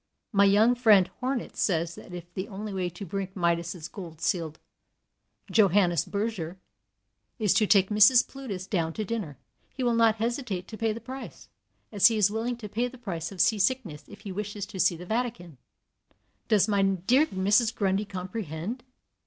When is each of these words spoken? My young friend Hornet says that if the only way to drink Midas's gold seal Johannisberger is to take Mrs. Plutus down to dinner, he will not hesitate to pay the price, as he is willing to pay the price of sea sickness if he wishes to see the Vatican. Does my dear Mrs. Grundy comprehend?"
My 0.31 0.45
young 0.45 0.73
friend 0.73 1.07
Hornet 1.19 1.55
says 1.55 1.93
that 1.93 2.11
if 2.11 2.33
the 2.33 2.47
only 2.47 2.73
way 2.73 2.89
to 2.89 3.05
drink 3.05 3.35
Midas's 3.35 3.87
gold 3.87 4.19
seal 4.19 4.55
Johannisberger 5.51 6.57
is 7.37 7.53
to 7.53 7.67
take 7.67 7.91
Mrs. 7.91 8.27
Plutus 8.27 8.65
down 8.65 8.93
to 8.93 9.05
dinner, 9.05 9.37
he 9.69 9.83
will 9.83 9.93
not 9.93 10.15
hesitate 10.15 10.67
to 10.69 10.75
pay 10.79 10.91
the 10.91 10.99
price, 10.99 11.49
as 11.91 12.07
he 12.07 12.17
is 12.17 12.31
willing 12.31 12.57
to 12.57 12.67
pay 12.67 12.87
the 12.87 12.97
price 12.97 13.31
of 13.31 13.39
sea 13.39 13.59
sickness 13.59 14.05
if 14.07 14.21
he 14.21 14.31
wishes 14.31 14.65
to 14.65 14.79
see 14.79 14.95
the 14.95 15.05
Vatican. 15.05 15.59
Does 16.47 16.67
my 16.67 16.81
dear 16.81 17.27
Mrs. 17.27 17.71
Grundy 17.75 18.05
comprehend?" 18.05 18.83